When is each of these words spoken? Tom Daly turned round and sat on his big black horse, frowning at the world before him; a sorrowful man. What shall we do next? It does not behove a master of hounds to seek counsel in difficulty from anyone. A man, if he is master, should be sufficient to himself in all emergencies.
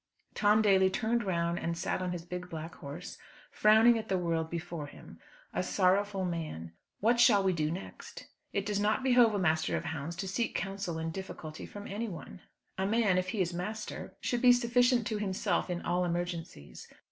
Tom 0.33 0.63
Daly 0.63 0.89
turned 0.89 1.23
round 1.23 1.59
and 1.59 1.77
sat 1.77 2.01
on 2.01 2.11
his 2.11 2.25
big 2.25 2.49
black 2.49 2.73
horse, 2.73 3.19
frowning 3.51 3.99
at 3.99 4.07
the 4.09 4.17
world 4.17 4.49
before 4.49 4.87
him; 4.87 5.19
a 5.53 5.61
sorrowful 5.61 6.25
man. 6.25 6.71
What 7.01 7.19
shall 7.19 7.43
we 7.43 7.53
do 7.53 7.69
next? 7.69 8.25
It 8.51 8.65
does 8.65 8.79
not 8.79 9.03
behove 9.03 9.35
a 9.35 9.37
master 9.37 9.77
of 9.77 9.83
hounds 9.85 10.15
to 10.15 10.27
seek 10.27 10.55
counsel 10.55 10.97
in 10.97 11.11
difficulty 11.11 11.67
from 11.67 11.85
anyone. 11.85 12.41
A 12.79 12.87
man, 12.87 13.19
if 13.19 13.29
he 13.29 13.41
is 13.41 13.53
master, 13.53 14.15
should 14.21 14.41
be 14.41 14.51
sufficient 14.53 15.05
to 15.05 15.19
himself 15.19 15.69
in 15.69 15.83
all 15.83 16.03
emergencies. 16.03 16.87